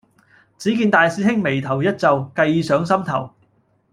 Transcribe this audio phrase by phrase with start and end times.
[0.57, 3.35] 只見大師兄眉頭一皺，計上心頭